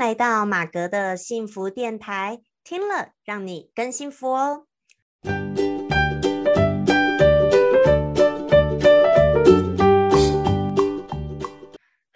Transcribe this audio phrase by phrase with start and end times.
[0.00, 4.64] 来到马格的幸福电台，听了让你更幸福哦。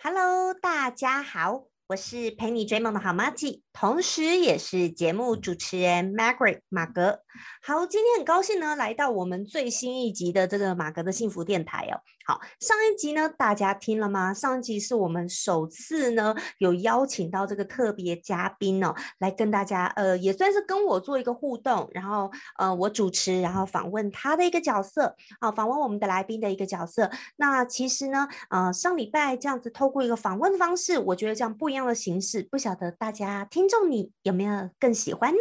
[0.02, 7.20] Hello，大家好，我是陪你追梦的好妈咪，同时也是节目主持人 Margaret 马格。
[7.62, 12.00] 好，今天很高兴呢，来到我们最新一集的这个马格的幸福电台哦。
[12.26, 14.32] 好，上一集呢，大家听了吗？
[14.32, 27.10] 上一集是我们首次呢有邀请到这个特别嘉宾哦，来跟大家呃也算是跟我做一个互动，然后呃我主持，然后访问他的一个角色啊，访问我们的来宾的一个角色。
[27.36, 35.38] 那其实呢，呃上礼拜这样子透过一个访问的方式，我觉得这样不样的形式，不晓得大家听众你有没有更喜欢呢？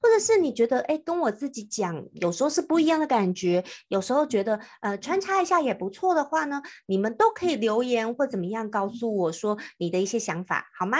[0.00, 6.20] 或者是你觉得哎跟我自己讲，有时候是不一样的感觉，有时候觉得呃穿插一下也不错的。
[6.20, 10.98] 的话呢，你们都可以留言或怎么样告诉我说你的一些想法，好吗？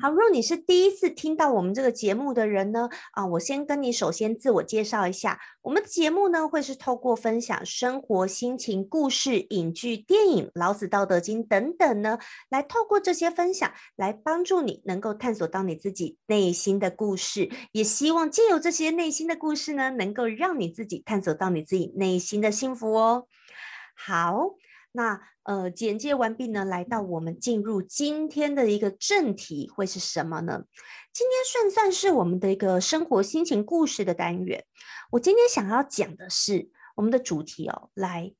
[0.00, 12.16] 好，如果你是第一次听到我们这个节目的人呢，啊，我先跟你首先自我介绍一下，我们节目呢会是透过分享生活、心情、故事、影剧、电影、老子、道德经等等呢，
[12.48, 23.26] 来透过这些分享来帮助你能够探索到你自己内心的故事，也希望借由这些内心的故事呢，能够让你自己探索到你自己内心的幸福哦。
[23.96, 24.54] 好，
[24.98, 30.64] 那呃，简介完毕呢，来到我们进入今天的一个正题会是什么呢？
[31.12, 34.64] 今天算算是我们的一个生活心情故事的单元。
[35.12, 38.34] 我今天想要讲的是我们的主题哦，来，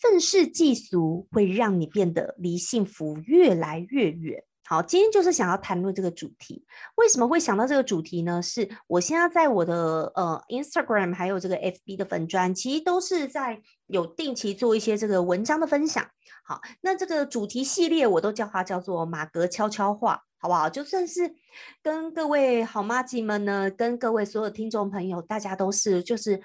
[0.00, 4.44] 愤世嫉俗会让你变得离幸福越来越远。
[4.72, 6.64] 好，今天就是想要谈论这个主题。
[6.94, 8.40] 为什么会想到这个主题呢？
[8.40, 16.08] 是我现在在我的呃 Instagram 还有这个 FB 的粉砖，其实都是在有定期做一些这个文章的分享。
[16.42, 20.70] 好，那这个主题系列我都叫它叫做马格悄悄话，好不好？
[20.70, 21.34] 就算是
[21.82, 26.40] 跟各位好妈鸡们呢，跟各位所有听众朋友，大家都是就是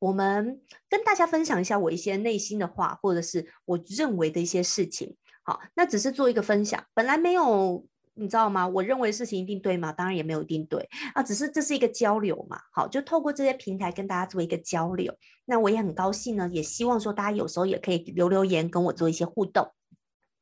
[0.00, 5.16] 我们跟大家分享一下我一些内心的话，或者是我认为的一些事情。
[5.48, 7.82] 好，那只是做一个分享，本来没有，
[8.12, 8.68] 你知道吗？
[8.68, 9.90] 我认为事情一定对吗？
[9.90, 12.60] 当然也没有一定对啊，只是这是一个交流嘛。
[12.70, 15.10] 好，就透过这些平台跟大家做一个交流。
[15.46, 19.72] 那我也很高兴呢，也希望说大家有时候也可以留留言跟我做一些互动。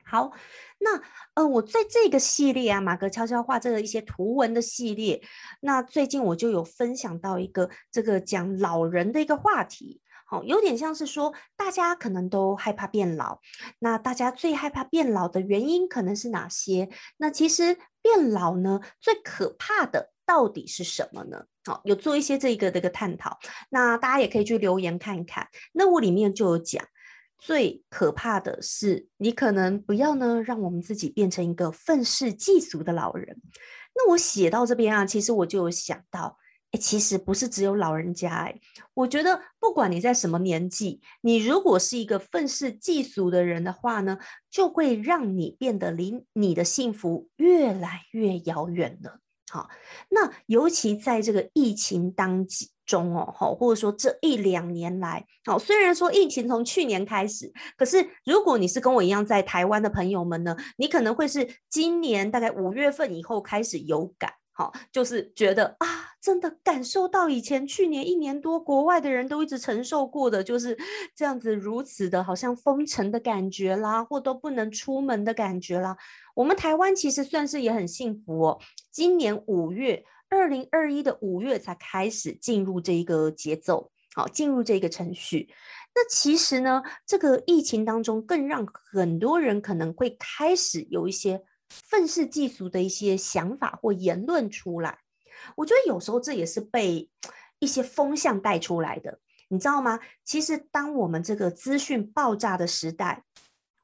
[0.05, 0.33] 好，
[0.81, 1.00] 那
[1.34, 5.23] 呃，我在这个系列啊，马格悄悄话这个一些图文的系列，
[5.61, 10.00] 那最近我就有分享到一个这个讲老人的一个话题。
[10.28, 13.38] 好，有点像是说，大家可能都害怕变老。
[13.78, 16.88] 那大家最害怕变老的原因可能是哪些？
[17.16, 21.44] 那其实变老呢，最可怕的到底是什么呢？
[21.64, 23.38] 好，有做一些这个这个探讨。
[23.70, 25.47] 那大家也可以去留言看一看。
[25.72, 26.84] 那我里面就有讲，
[27.38, 33.41] 最可怕的是你可能不要呢，让我们自己变成一个愤世嫉俗的老人。
[33.94, 36.37] 那我写到这边啊，其实我就有想到。
[36.76, 38.60] 其实不是只有老人家哎，
[38.94, 44.19] 我觉得不管你在什么年纪，你如果是一个愤世嫉俗的人的话呢，
[44.50, 49.19] 就会让你变得离你的幸福越来越遥远了。
[49.48, 49.69] 好，
[50.09, 52.44] 那尤其在这个疫情当
[52.84, 64.32] 中哦，或者说这一两年来，好，虽然说疫情从去年开始，可是如果你是跟我一样在台湾的朋友们呢，你可能会是今年大概五月份以后开始有感。
[64.59, 65.87] 好，就是觉得啊，
[66.19, 70.75] 真的感受到以前去年一年多国外的人都一直承受过的，就是
[71.15, 75.94] 这样子如此的，好像封城的感觉啦，或都不能出门的感觉啦。
[76.34, 78.59] 我们台湾其实算是也很幸福哦，
[78.91, 85.50] 今年五月，二零二一的五月才开始进入这一个节奏，好，进入这个程序。
[85.94, 91.43] 那其实呢，这个疫情当中，更让很多人可能会开始有一些。
[91.69, 95.00] 愤世嫉俗的一些想法或言论出来，
[95.56, 97.10] 我觉得有时候这也是被
[97.59, 100.00] 一些风向带出来的，你知道吗？
[100.25, 103.25] 其实当我们这个资讯爆炸的时代，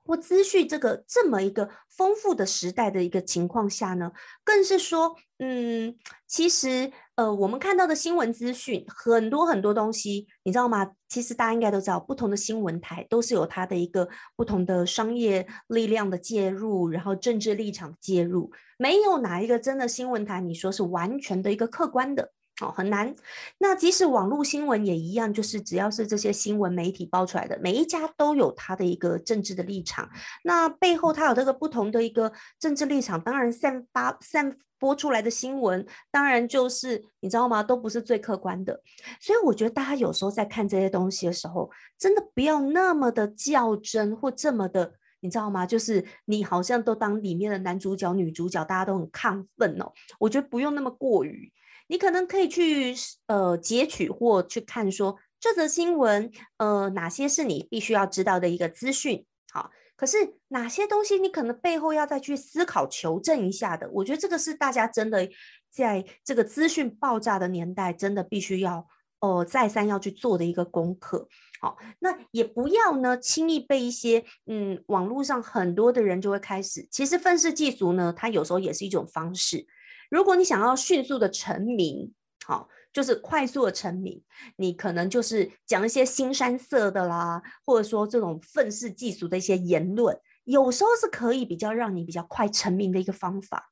[0.04, 4.12] 或资讯这个这么一个丰富的时代的一个情况下呢，
[4.44, 5.97] 更是说，嗯，
[6.27, 6.92] 其实。
[7.22, 10.91] 呃，我们看到的新闻资讯很多很多东西，你知道吗？
[11.09, 22.33] 其实大家应该都知道，不同的新闻台都是有它的一个不同的商业力量的介入，然后政治立场介入，没有哪一个真的新闻台，你说是完全的一个客观的。
[22.60, 23.15] 哦，很难。
[23.59, 30.09] 那即使网络新闻也一样，就是只要是这些新闻媒体爆出来的，每一家都有它的一个政治的立场。
[30.45, 37.63] 那背后它有这个不同的一个政治立场，当然散发散播出来的新闻，当然就是你知道吗？
[37.63, 38.81] 都不是最客观的。
[39.21, 45.65] 所以我觉得大家有时候在看这些东西的时候，真的不要那么的较真或这么的你知道吗？
[45.65, 49.91] 就是你好像都当里面的男主角、女主角，大家都很亢奋哦。
[50.19, 51.51] 我觉得不用那么过于，
[51.92, 52.94] 你可能可以去
[53.27, 59.27] 呃截取或去看说这则新闻，呃哪些是你必须要知道的一个资讯。
[59.53, 63.91] 好，可是哪些东西你可能背后要再去思考求证一下的？
[63.92, 65.28] 我觉得这个是大家真的
[65.71, 68.88] 在这个资讯爆炸的年代，真的必须要
[69.21, 71.28] 哦再三要去做的一个功课。
[71.60, 79.66] 好，那也不要呢轻易被一些嗯网络上很多的人就会开始，其实愤世嫉俗呢，它有时候也是一种方式。
[80.12, 82.12] 如果你想要迅速的成名，
[82.44, 84.22] 好，就是快速的成名，
[84.56, 90.14] 你可能就是讲一些新山色的啦，或者说这种愤世嫉俗的一些言论，
[90.44, 93.72] 有时候是可以比较让你比较快成名的一个方法。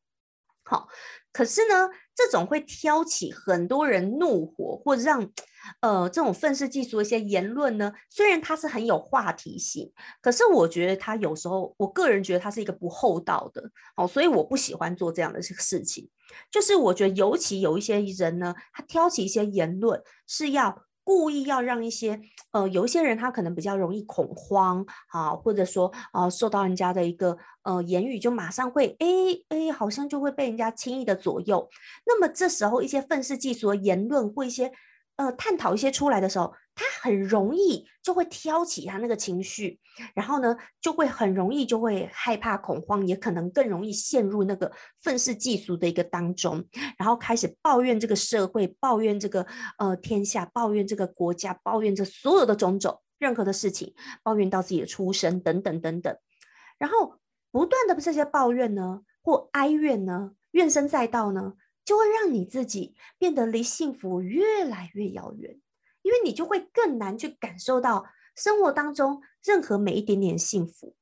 [0.70, 0.86] 好，
[1.32, 5.28] 可是呢，这种会挑起很多人怒火，或者让
[5.80, 13.68] 呃这种愤世嫉俗的一些言论呢，虽然它是很有话题性，可是我觉得它有时候，我个人觉得它是一个不厚道的。
[13.96, 16.08] 好，所以我不喜欢做这样的事情。
[16.52, 20.84] 就是我觉得，尤其有一些人呢，他挑起一些言论是要。
[21.04, 22.20] 故意要让一些
[22.52, 29.06] 呃，有一些人他可能比较容易恐慌啊，或者说啊，受到人家的一个呃言语，就马上会哎
[29.48, 31.68] 哎，好像就会被人家轻易的左右。
[32.06, 34.72] 那么这时候一些愤世嫉俗的言论或一些。
[35.16, 39.78] 呃，探讨一些出来的时候，他很容易就会挑起他那个情绪，
[40.14, 44.70] 然后呢，就会很容易就会害怕、恐慌，也可能更容易陷入那个
[45.02, 46.64] 愤世嫉俗的一个当中，
[46.96, 49.46] 然后开始抱怨这个社会，抱怨这个
[49.78, 56.16] 呃天下，抱怨这个国家，抱怨这所有的种种任何的事情，抱怨到自己的出身等等等等，
[56.78, 57.18] 然后
[57.50, 61.54] 不断的这些抱怨呢，或哀怨呢，怨声载道呢。
[61.82, 65.58] 就会让你自己变得离幸福越来越遥远，
[66.10, 68.04] 因为你就会更难去感受到
[68.34, 70.96] 生活当中任何每一点点幸福。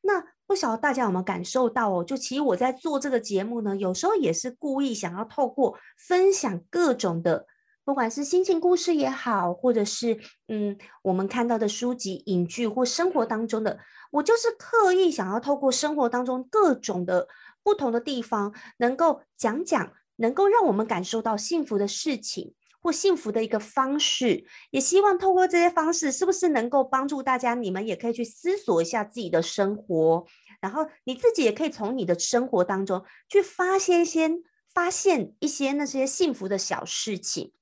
[0.00, 2.02] 那不晓得大家有没有感受到哦？
[2.02, 7.44] 就其实我在做这个节目呢，有时候也是故意想要透过分享各种的，
[7.84, 10.18] 不管是心情故事也好，或者是
[10.48, 13.78] 嗯我们看到的书籍、影剧或生活当中的，
[14.12, 17.28] 我就是刻意想要透过生活当中各种的
[17.62, 19.92] 不同的地方，能够讲讲。
[20.18, 22.54] 能够让我们感受到幸福的事情
[22.86, 27.54] 或幸福的一个方式，也希望透过这些方式，是不是能够帮助大家？
[27.54, 30.24] 你们也可以去思索一下自己的生活，
[30.60, 34.30] 然后你自己也可以从你的生活当中去发现一些、
[34.72, 37.52] 发现一些那些幸福的小事情。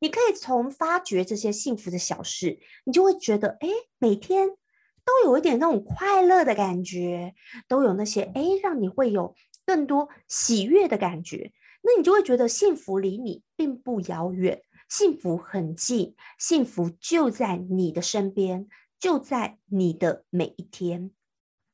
[0.00, 7.34] 你可以从发掘这些幸福的小事，你就会觉得，哎，每天都有一点那种快乐的感觉，
[7.68, 9.34] 都有那些哎，让你会有
[9.64, 11.52] 更多喜悦的感觉。
[11.86, 14.62] 那你就会觉得幸福离你并不遥远，
[14.96, 18.68] 幸福很近，幸福就在你的身边，
[19.00, 21.10] 就在你的每一天。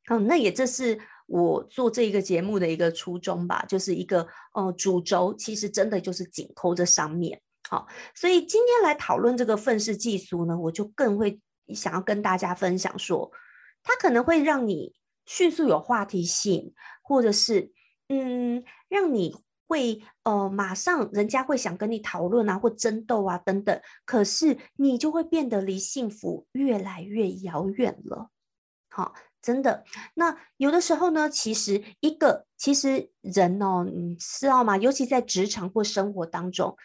[0.09, 7.39] 嗯，那也这是我做这一个节目的一个初衷吧，就是一个呃主轴，其实真的就是紧扣这上面。
[7.69, 11.39] 好，所以今天来讨论这个愤世嫉俗呢，我就更会
[11.75, 13.31] 想要跟大家分享说，
[13.83, 14.95] 它可能会让你
[15.27, 16.73] 迅速有话题性，
[17.03, 17.71] 或者是
[18.09, 19.37] 嗯，让你。
[19.71, 28.31] 会呃，马上人家会想跟你讨论啊，或争斗啊等等，可是你就会变得离幸福越来越遥远了。
[28.89, 29.85] 好，真的。
[30.15, 34.77] 那有的时候呢，其实一个其实人哦，你知道吗？
[34.77, 36.77] 尤其在职场或生活当中，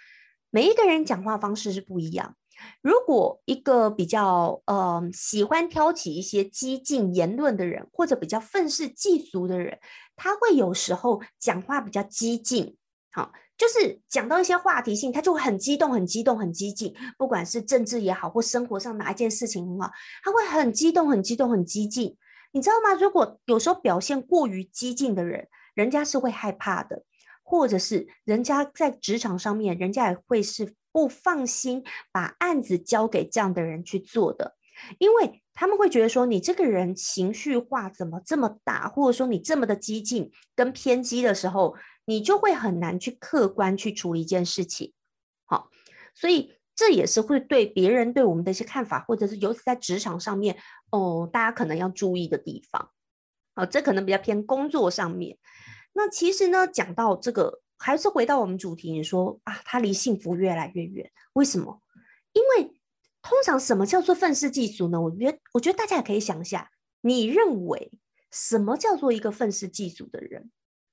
[0.52, 2.36] 每一个人讲话方式是不一样。
[2.82, 9.80] 如果一个比较呃喜欢挑起一些激进言论的人，或者比较愤世嫉俗的人，
[10.16, 12.78] 他会有时候讲话比较激进，
[13.12, 19.92] 好，就是讲到一些话题性，他就很激动、很激动、很激进，不管是政治也好，或生活上哪一件事情很好，
[20.24, 22.18] 他会很激动、很激动、很激进，
[22.52, 22.94] 你知道吗？
[23.00, 27.04] 如果有时候表现过于激进的人，人家是会害怕的，
[27.44, 30.76] 或者是人家在职场上面，人家也会是。
[30.96, 34.56] 不放心把案子交给这样的人去做的，
[34.98, 41.76] 因为他们会觉得说你这个人情绪化怎么这么大，或者说你这么的激进跟偏激的时候，
[42.06, 44.94] 你就会很难去客观去处理一件事情。
[45.46, 45.70] 好，
[46.14, 50.58] 所以这也是会对别人对我们的一些看法，或者是尤其在职场上面
[50.92, 52.92] 哦，大家可能要注意的地方。
[53.56, 55.38] 好，这可能比较偏工作上面。
[55.94, 57.62] 那其实呢，讲到这个。
[57.78, 61.82] 还是回到我们主题，你说啊，他离幸福越来越远，为什么？
[62.32, 62.74] 因为
[63.28, 65.02] 通常什么叫做愤世嫉俗呢？
[65.02, 66.70] 我觉得，我觉得大家也可以想一下，
[67.02, 67.92] 你认为
[68.30, 70.52] 什么叫做一个愤世嫉俗的人？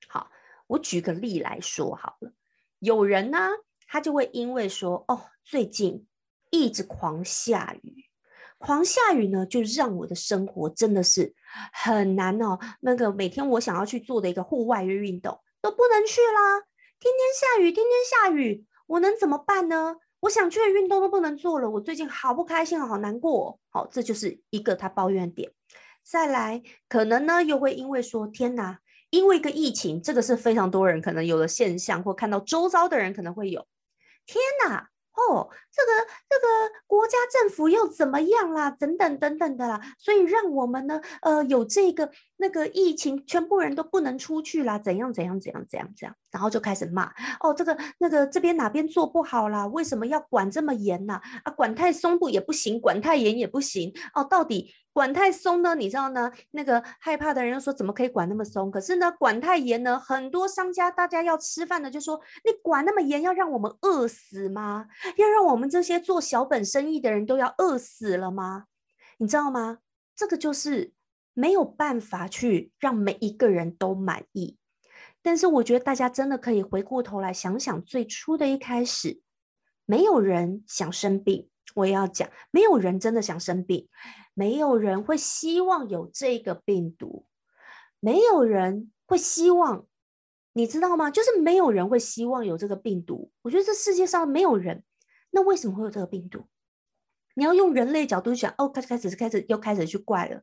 [0.08, 0.30] 好，
[0.66, 2.32] 我举个例来说好了。
[2.78, 3.50] 有人呢，
[3.86, 6.06] 他就会因为说，哦，最近
[6.50, 8.06] 一直狂下雨，
[8.56, 11.34] 狂下雨呢，就让我的生活真的是
[11.74, 12.58] 很难哦。
[12.80, 16.60] 那个每天我想要去做的一个户外运动都不能去啦，
[16.98, 19.96] 天天下雨，天天下雨，我能怎么办呢？
[20.22, 23.58] 我想去的运动都不能做了，我最近好不开心，好难过。
[23.70, 25.50] 好，这就是一个他抱怨点。
[26.04, 28.78] 再来，可能呢又会因为说，天哪，
[29.10, 33.66] 因为一个疫情，这个是非常多人可能有的现象，或看到周遭的人可能会有，
[34.24, 34.88] 天哪。
[35.14, 38.70] 哦，这个这个国家政府又怎么样啦？
[38.70, 49.66] 等等等等的啦，所以让我们呢，呃，有这个那个疫情，全部人都不能出去啦，怎样怎样怎样怎样怎样，然后就开始骂哦，这个那个这边哪边做不好啦？
[49.68, 51.20] 为什么要管这么严呢？
[51.44, 54.72] 啊，管太松不也不行，管太严也不行哦，到底？
[54.94, 56.30] 管太松呢，你知道呢？
[56.50, 58.70] 那个害怕的人又说怎么可以管那么松？
[58.70, 64.86] 可是呢，管太严呢，很多商家大家要吃饭的就说你管那么严，要让我们饿死吗？
[65.16, 68.64] 要让我们这些做小本生意的人都要饿死了吗？
[69.18, 69.78] 你知道吗？
[70.14, 70.92] 这个就是
[71.32, 74.58] 没有办法去让每一个人都满意。
[75.22, 79.20] 但是我觉得大家真的可以回过头来想想，最初的一开始，
[79.86, 81.48] 没有人想生病。
[81.74, 83.88] 我也要讲，没有人真的想生病。
[84.34, 87.26] 没有人会希望有这个病毒，
[88.00, 89.86] 没有人会希望，
[90.54, 91.10] 你知道吗？
[91.10, 93.30] 就是没有人会希望有这个病毒。
[93.42, 94.82] 我觉得这世界上没有人，
[95.30, 96.46] 那为什么会有这个病毒？
[97.34, 100.42] 你要用人类角度想，哦，开始开始开始又开始去怪了。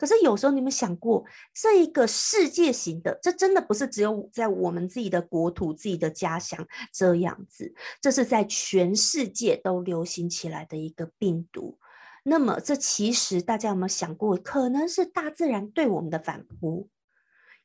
[0.00, 11.78] 可是有时候你们想过，这一个世界型的，这真的不是只有在我们自己的国土、自己的家乡这样子，这是在全世界都流行起来的一个病毒。
[12.24, 16.88] 那么，这其实大家有没有想过，可能是大自然对我们的反扑，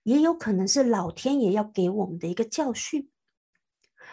[0.04, 3.10] 也有可能是老天爷要给我们的一个教训。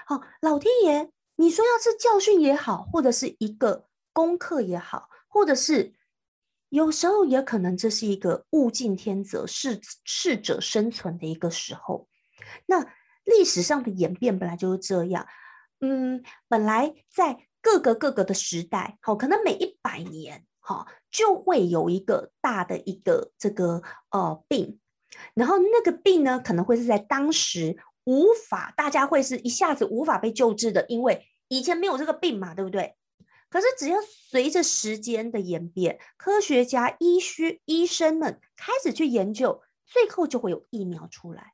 [0.07, 5.95] 好，老天爷，你说要是教训也好，或者是一个功课也好，或者是
[6.73, 12.09] 有时候也可能这是一个物竞天择、适适者生存的一个时候。
[12.67, 12.83] 那
[13.25, 15.27] 历史上的演变本来就是这样，
[15.81, 17.47] 嗯，本来在。
[17.65, 24.81] 各个各个的时代，好，可能每一百年，哈，就会有一个大的一个这个呃病，
[25.35, 32.97] 然后那个病呢，可能会是在当时无法，大家会是一下子无法被救治的，因为以前没有这个病嘛，对不对？
[33.53, 41.53] 可是只要随着时间的演变，科学家、医学医生们开始去研究，最后就会有疫苗出来。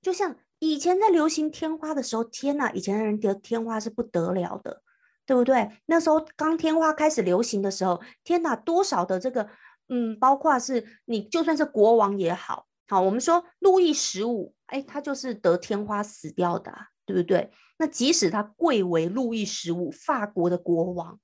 [0.00, 4.82] 就像以前在流行天花的时候，天呐，以前的人得天花是不得了的。
[5.28, 5.68] 对不对？
[5.86, 9.48] 那时候刚天花开始流行的时候，天哪，多少的这个，
[9.88, 16.72] 嗯，包括是你就算是国王也好，好，我们说路易十五，哎，他就是得天花死掉的，
[17.04, 17.50] 对不对？
[17.76, 21.18] 那即使他贵为路易十五，法国的国王，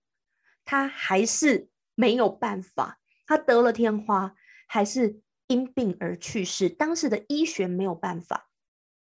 [0.64, 4.35] 他还是没有办法，他得了天花，
[4.66, 6.69] 还是因病而去世。
[6.69, 8.49] 当时的医学没有办法。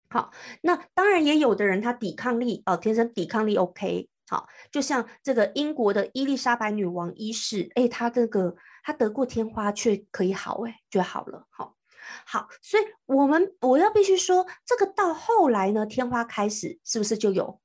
[0.10, 4.10] 好，那当然也有的人他抵抗力哦，天生抵抗力 OK。
[4.28, 11.48] 好，就像这个英国的伊丽莎白女王一世，哎，她这个她得过天花却可以好，哎，就好了。
[11.50, 11.76] 好，
[12.28, 17.60] 好，所以我们我要必须说，这个到后来呢，天花开始是不是就有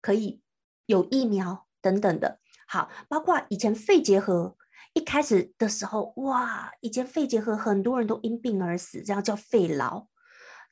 [0.00, 0.40] 可以
[0.86, 2.38] 有疫苗等等的？
[2.66, 4.56] 好，包括以前肺结核
[4.92, 10.06] 一开始的时候，哇，以前肺结核很多人都因病而死，这样叫肺痨。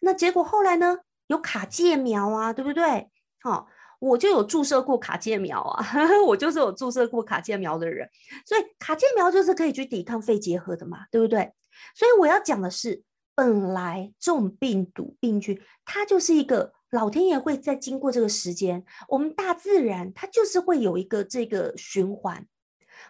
[0.01, 3.11] 那结果后来呢，有卡介苗啊，对不对？
[3.41, 3.69] 好。
[4.03, 5.87] 我就有注射过卡介苗啊，
[6.27, 8.09] 我就是有注射过卡介苗的人，
[8.45, 11.53] 所以卡介苗就是可以去抵抗肺结核的嘛，对不对？
[11.95, 13.05] 所以我要讲的是，
[13.37, 22.47] 本来这种病毒病菌，它就是一个老天爷会在经过这个时间，我们大自然它就是会有一个这个循环。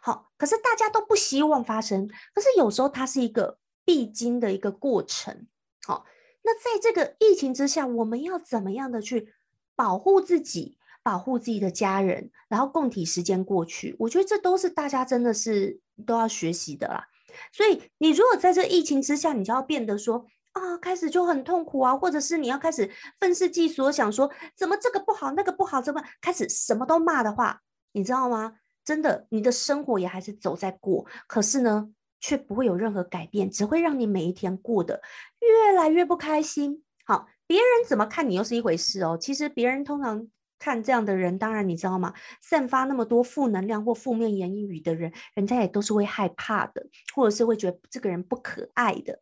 [0.01, 5.47] 好，可是大家都不希望发生，可是有时候它是一个必经的一个过程。
[5.85, 6.07] 好，
[6.43, 9.35] 那在这个疫情之下，我们要怎么样的去
[9.77, 10.79] 保护自己？
[11.05, 17.09] 保护自己的家人，然后共体时间过去，我觉得这都是大家真的是都要学习的啦。
[17.51, 27.61] 所以你如果在这疫情之下，你就要变得说啊，开始就很痛苦啊，或者是你要开始愤世嫉俗，想说怎么这个不好，那个不好，怎么开始什么都骂的话，
[27.92, 28.54] 你知道吗？
[28.85, 31.90] 真的，你的生活也还是走在过，可是呢，
[32.21, 35.00] 却不会有任何改变，只会让你每一天过得
[35.40, 36.85] 越来越不开心。
[37.04, 39.16] 好，别人怎么看你又是一回事哦。
[39.21, 40.28] 其实别人通常。
[40.64, 42.14] 看这样的人，当然你知道吗？
[42.40, 49.21] 散发那么多负能量或负面言语的人，人家也都是会害怕的，或者是会觉得这个人不可爱的。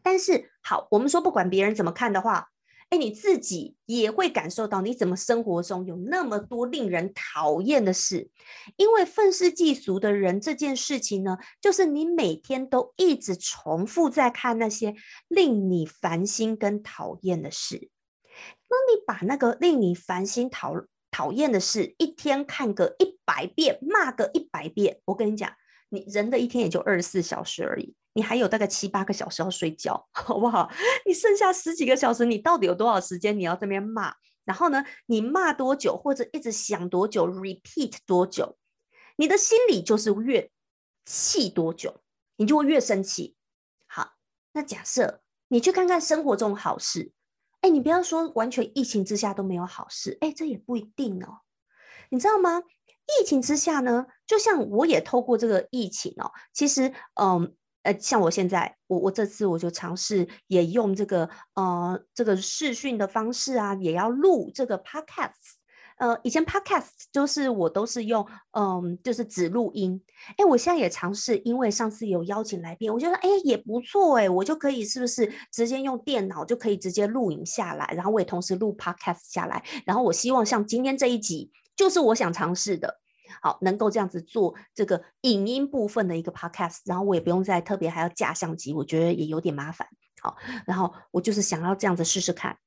[0.00, 2.48] 但是好，我们说不管别人怎么看的话，
[2.90, 8.30] 哎，你自己也会感受到，你怎么生活中有那么多令人讨厌的事？
[8.76, 14.94] 因为愤世嫉俗的人这件事情呢，就是你每天都一直重复在看那些
[15.28, 17.90] 令你烦心跟讨厌的事。
[18.68, 20.74] 当你把那个令你烦心讨
[21.10, 25.52] 讨厌的事一天看个一百遍，骂个一百遍，我跟你讲，
[25.88, 27.94] 你人的一天也就二十四小时而已。
[28.12, 30.68] 你还有大概七八个小时要睡觉， 好不好？
[31.06, 34.14] 你剩下十几个小时，你到底有多少时间你要这边骂？
[34.44, 38.56] 然后呢，你骂多久，或者一直想多久，repeat 多久，
[39.16, 40.50] 你的心里就是越
[41.04, 42.02] 气多久，
[42.36, 43.36] 你就会越生气。
[43.86, 44.14] 好，
[44.52, 47.12] 那假设你去看看生活中好事，
[47.60, 51.42] 哎，你不要说完全疫情之下都没有好事，哎，这也不一定哦。
[52.08, 52.62] 你知道吗？
[53.20, 57.54] 疫情之下呢，就像我也透过这个疫情哦，其实，嗯。
[57.82, 65.58] 呃，像我现在，我我这次我就尝试也用这个呃这个视讯的方式啊，也要录这个 podcast。
[65.96, 70.02] 呃，以前 podcast 就是我都是用嗯，就是只录音。
[70.38, 79.62] 哎，我现在也尝试，因为上次有邀请来宾，我觉得哎也不错哎，我就可以是不是直接用电脑就可以直接录影下来，然后我也同时录 podcast 下来。
[79.84, 82.99] 然后我希望像今天这一集，就是我想尝试的。
[83.40, 89.88] 好，能够这样子做这个影音部分的一个 podcast，然后我也不用再特别还要架相机，我觉得也有点麻烦。
[90.20, 92.58] 好，然后我就是想要这样子试试看。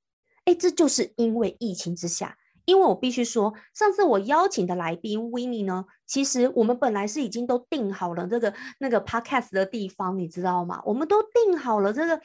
[0.45, 10.81] 哎，这就是因为疫情之下，因为我必须说，上次我邀请的来宾 w i n n i e 呢，其实我们本来是已经都定好了这个那个 podcast 的地方，你知道吗？
[10.85, 12.19] 我们都定好了这个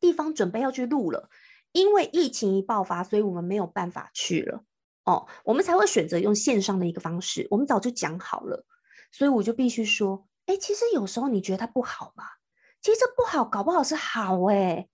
[0.00, 1.28] 地方，准备要去录了。
[1.72, 4.62] 因为疫情一爆发，所以我们没有办法去了。
[5.04, 7.46] 哦，我们才会选择用线上的一个方式。
[7.50, 8.64] 我们早就讲好了，
[9.10, 12.24] 所以我就必须说，哎，其实有时候你觉得它不好嘛，
[12.80, 14.88] 其实这不好，搞不好是好，哎，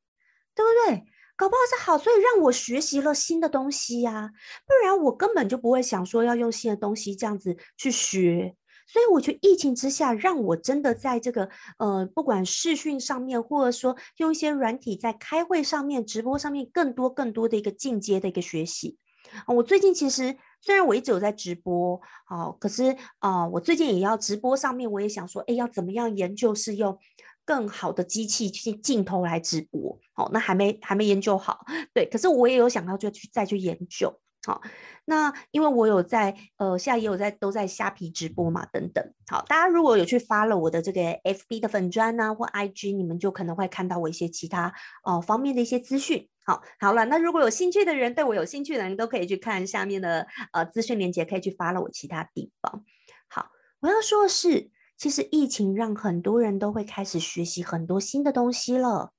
[0.54, 1.04] 对不对？
[1.36, 4.32] 搞不好是好，所以让我学习了新的东西呀，
[4.66, 8.56] 不然我根本就不会想说要用新的东西这样子去学。
[8.88, 11.48] 所以我觉得疫情之下，让我真的在这个
[11.78, 18.98] 呃，不管视讯上面，或者说用一些软体在开会上面、直播上面，更多更多的一个进阶的一个学习。
[19.46, 26.98] 我最近其实虽然我一直有在直播，哦，可是啊，我最近也要直播上面，我也想说，哎，要怎么样研究是用
[27.44, 31.64] 更好的机器去镜头来直播，好，那还没还没研究好，
[31.94, 34.20] 对，可是我也有想要就去再去研究。
[34.46, 34.62] 好，
[35.04, 39.04] 那因为我有在呃，现在也有在都在虾皮直播嘛，等等。
[39.26, 46.28] 好，大家如果有去发了我的这个 FB 的粉砖呐，或 IG，你们就可能会看到我一些其他哦方面的一些资讯。
[46.48, 52.84] 好，好了，那如果有兴趣的人，对我有兴趣的人都可以去看下面的呃资讯链接，可以去发了我其他地方。
[53.28, 59.12] 好，我要说的是，其实疫情让很多人都会开始学习很多新的东西了。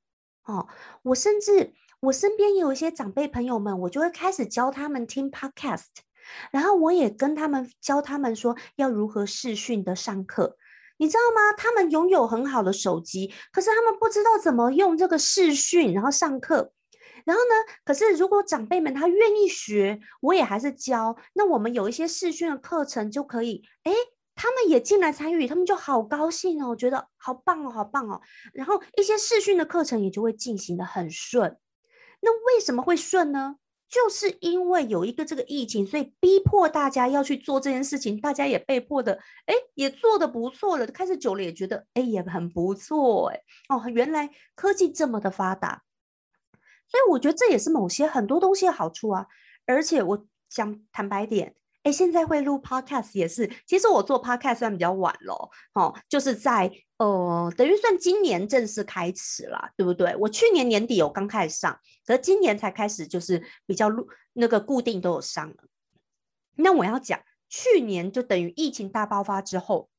[0.46, 0.68] 哦，
[1.04, 1.76] 我甚至。
[2.02, 5.88] 我身边也有一些长辈朋友们，我就会开始教他们听 podcast，
[6.50, 10.56] 然后我也跟他们教他们说要如何视讯的上课，
[10.96, 11.54] 你知道吗？
[11.58, 16.72] 他们拥有很好的手机，可是他们不知道怎么用这个视讯，然后上课。
[17.26, 17.74] 然后呢？
[17.84, 21.16] 可是如果长辈们他愿意学，我也还是教。
[21.34, 23.92] 那我们有一些视讯的课程就可以，哎，
[24.36, 28.22] 他们也进来参与，他们就好高兴哦，觉得好棒哦，好棒哦。
[28.54, 31.58] 然后一些视讯的课程也就会进行的很顺。
[32.22, 33.56] 那为什么会顺呢？
[33.90, 39.14] 就是因为有一个这个疫情，所以逼迫大家要去做这件事情，大家也被迫的，
[39.48, 40.86] 哎，也做的不错了。
[40.86, 45.82] 开始久了也觉得，哎，也很不错，哎，哦，原来科技这么的发达，
[46.90, 49.26] 所以我觉得这也是某些很多东西的好处啊。
[49.66, 51.56] 而且我想坦白点。
[51.84, 60.14] 哎，现在会录 podcast 也是，其实我做 podcast 算比较晚咯，哦，就是在呃，等于算今年正式开始了，对不对？
[60.18, 65.56] 我去年年底有刚开始上，可是今年才开始，就是比较录那个固定都有上了。
[66.58, 69.90] 那我要讲，去年就等于疫情大爆发之后，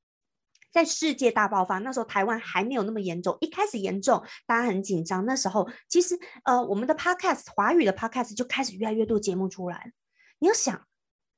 [0.70, 5.24] 在世界大爆发那时候，台湾还没有那么严重，一开始严重，大家很紧张。
[5.26, 9.92] 那时候其实呃，我们的 podcast 华语的 podcast 就开始越来越多节目出来，
[10.38, 10.86] 你要想。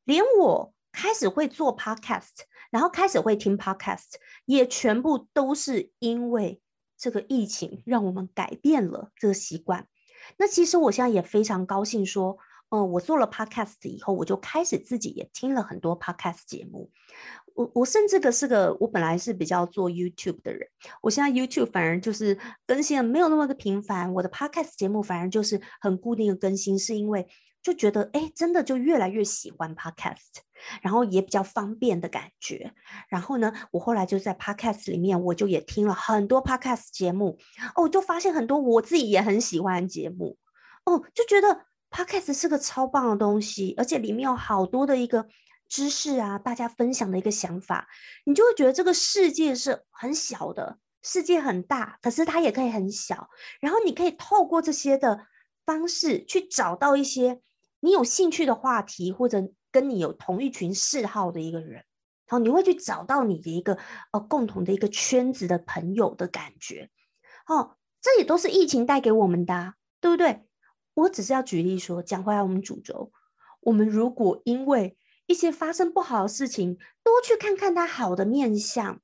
[0.04, 2.40] 连我开始会做 podcast，
[2.72, 4.14] 然后开始会听 podcast，
[4.46, 6.60] 也全部都是因为
[6.98, 9.86] 这个疫情让我们改变了这个习惯。
[10.38, 12.36] 那其实我现在也非常高兴，说，
[12.74, 16.90] 嗯，我做了 podcast 以后，我就开始自己也听了很多 podcast 节目。
[17.54, 20.66] 我我甚至个是个，我本来是比较做 YouTube 的人，
[21.02, 27.28] 我现在 YouTube 反而就是更新的没有那么的频繁，我的 podcast 节目反而就是很固定的更新，是因为。
[27.62, 30.40] 就觉得哎，真的就越来越喜欢 podcast，
[30.82, 32.72] 然后也比较方便的感觉。
[33.08, 37.38] 然后呢，我后来就在 podcast 里面，我就也听了很多 podcast 节目
[37.76, 40.36] 哦，就发现很多我自己也很喜欢节目
[40.86, 45.28] 哦，就觉得 Podcast 是个超棒的东西，而且里面有好多的一个
[45.68, 47.86] 知识啊，大家分享的一个想法，
[48.24, 53.28] 你就会觉得这个世界是很小的，世界很大，可是它也可以很小。
[53.60, 55.26] 然后你可以透过这些的
[55.66, 57.40] 方式去找到一些
[57.80, 61.84] 你有兴趣的话题，或者跟你有同一群嗜好的一个人，然
[62.28, 63.76] 后你会去找到你的一个
[64.12, 66.90] 呃共同的一个圈子的朋友的感觉。
[67.46, 70.46] 哦，这也都是疫情带给我们的，对不对？
[70.94, 73.12] 我只是要举例说，讲回来我们主轴，
[73.60, 79.00] 我们如果因为一些发生不好的事情，多去看看它好的面相，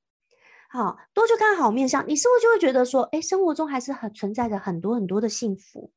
[0.69, 5.93] 好多去看好面相，你是不是就会觉得说，哎，生活中还是很存在着很多很多的幸福，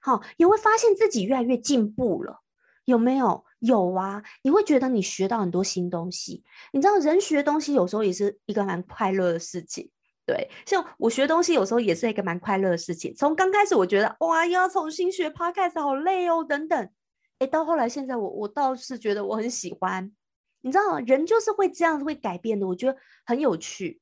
[0.00, 2.40] 好，也会发现自己越来越进步了，
[2.84, 3.44] 有没有？
[3.60, 9.88] 有啊，你会觉得你学到很多新东西，你知道人学东西有时候也是一个蛮快乐的事情。
[10.24, 13.14] 对，像我学东西有时候也是一个蛮快乐的事情。
[13.14, 16.90] 从刚开始我觉得哇，又要重新学 podcast 好累哦，等等。
[17.38, 20.12] 哎，到后来现在我我倒是觉得我很喜欢。
[20.60, 24.00] 你知道，人就是会这样会改变的，我觉得很有趣。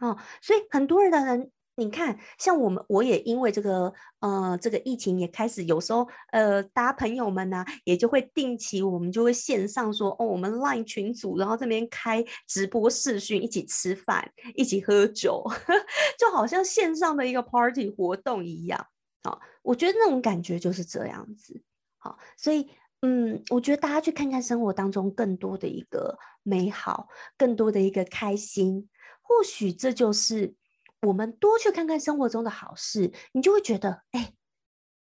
[0.00, 1.50] 哦，所以很多人的人。
[1.74, 15.42] 你看，像我们，我也因为这个，呃，这个疫情也开始，有时候，呃，大家朋友们呢，也就会定期，我们就会线上说，哦，我们 Line 群组，然后这边开直播视讯，一起吃饭，一起喝酒，
[16.18, 18.86] 就好像线上的一个 party 活动一样。
[19.22, 21.62] 好，我觉得那种感觉就是这样子。
[21.96, 22.68] 好，所以，
[23.00, 27.08] 嗯，我觉得大家去看看生活当中更多的一个美好，
[27.38, 28.90] 更多的一个开心，
[29.22, 30.54] 或许这就是。
[31.02, 34.34] 我们多去看看生活中的好事，你就会觉得，哎，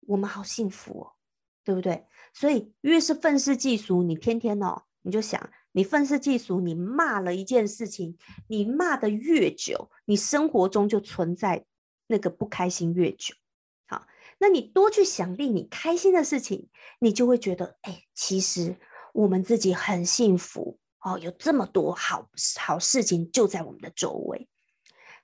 [0.01, 1.13] 我们好幸福哦，
[1.63, 2.07] 对不对？
[2.33, 11.65] 所以越是愤世嫉俗，你天天哦，你就想，你愤世嫉俗，你骂了一件事情，你骂的越久，你生活中就存在
[12.09, 13.33] 那个不开心越久。
[13.87, 14.05] 好，
[14.39, 18.77] 那你多去想令你开心的事情，你就会觉得，哎，其实
[19.13, 22.29] 我们自己很幸福哦，有这么多好
[22.59, 24.49] 好事情就在我们的周围。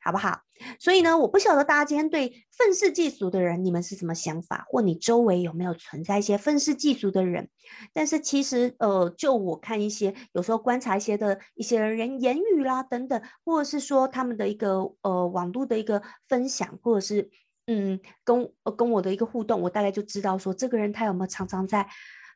[0.03, 0.41] 好不好？
[0.79, 4.65] 所以呢，我不晓得大家今天对愤世嫉俗的人，你们是什么想法？
[4.69, 7.49] 或你周围有没有存在一些愤世嫉俗的人？
[7.93, 17.31] 但是其实，呃，就我看一些，有时候观察一些的一些人言语啦等等，或者是说他们的一个呃网络的一个分享，或者是
[17.67, 21.89] 嗯跟跟我的一个互动，我大概就知道说这个人他有没有常常在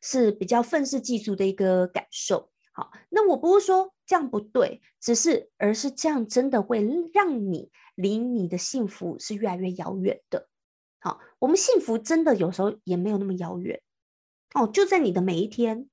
[0.02, 2.50] 是比较愤世嫉俗的一个感受。
[2.72, 10.48] 好，那我不是说这样不对，只是而是这样真的会让你离你的幸福是越来越遥远的。
[10.98, 13.82] 好，我们幸福真的有时候也没有那么遥远
[14.54, 15.88] 哦，就在你的每一天，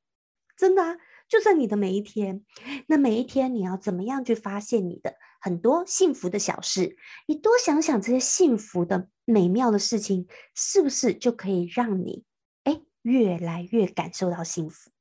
[0.56, 0.98] 真的啊，
[1.28, 2.46] 就在你的每一天。
[2.88, 6.96] 那每一天你要怎么样去发现你的很多幸福的小事？
[7.28, 12.24] 你多想想这些幸福的美妙的事情，是不是就可以让你
[12.64, 14.92] 哎越来越感受到幸福？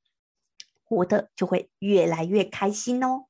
[0.91, 3.23] 活的就会越来越开心哦。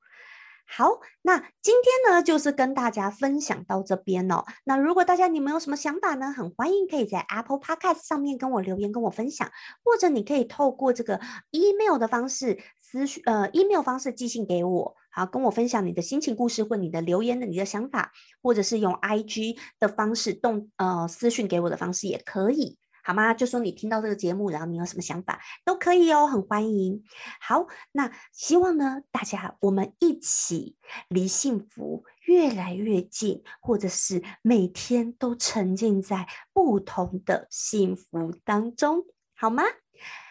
[0.73, 0.87] 好，
[1.23, 4.45] 那今天呢，就是跟大家分享到这边哦。
[4.63, 9.51] 那如果大家你们有什么想法呢，很欢迎可以在 Apple Podcast 上面跟我留言，跟我分享，
[9.83, 11.19] 或者你可以透过这个
[11.51, 22.77] email 的方式私讯，呃，email 方式寄信给我，好，跟我分享你的心情故事或你的留言的你的想法，或者是用 IG 的方式动呃私讯给我的方式也可以。
[23.03, 23.33] 好吗？
[23.33, 27.03] 就说你听到这个节目，然后你有什么想法都可以哦，很欢迎。
[27.39, 39.63] 好，那希望呢，大家我们一起离幸福越来越近，或者是每天都沉浸在不同的幸福当中，好吗？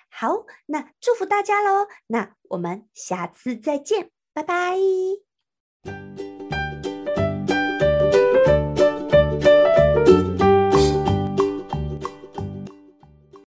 [0.09, 1.87] 好，那祝福大家喽。
[2.09, 4.76] 那我们下次再见，拜拜。